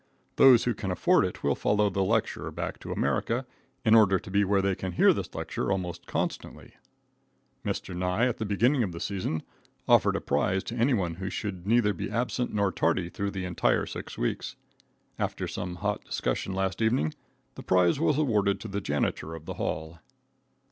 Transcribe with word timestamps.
Those 0.37 0.63
who 0.63 0.73
can 0.73 0.89
afford 0.89 1.25
it 1.25 1.43
will 1.43 1.53
follow 1.53 1.87
the 1.87 2.03
lecturer 2.03 2.49
back 2.49 2.79
to 2.79 2.91
America, 2.91 3.45
in 3.85 3.93
order 3.93 4.17
to 4.17 4.31
be 4.31 4.43
where 4.43 4.59
they 4.63 4.73
can 4.73 4.93
hear 4.93 5.13
this 5.13 5.35
lecture 5.35 5.71
almost 5.71 6.07
constantly. 6.07 6.73
Mr. 7.63 7.95
Nye, 7.95 8.25
at 8.25 8.37
the 8.39 8.43
beginning 8.45 8.81
of 8.81 8.93
the 8.93 8.99
season, 8.99 9.43
offered 9.87 10.15
a 10.15 10.19
prize 10.19 10.63
to 10.63 10.75
anyone 10.75 11.13
who 11.17 11.29
should 11.29 11.67
neither 11.67 11.93
be 11.93 12.09
absent 12.09 12.51
nor 12.51 12.71
tardy 12.71 13.09
through 13.09 13.29
the 13.29 13.45
entire 13.45 13.85
six 13.85 14.17
weeks. 14.17 14.55
After 15.19 15.47
some 15.47 15.75
hot 15.75 16.03
discussion 16.05 16.55
last 16.55 16.81
evening, 16.81 17.13
the 17.53 17.61
prize 17.61 17.99
was 17.99 18.17
awarded 18.17 18.59
to 18.61 18.67
the 18.67 18.81
janitor 18.81 19.35
of 19.35 19.45
the 19.45 19.53
hall. 19.61 19.99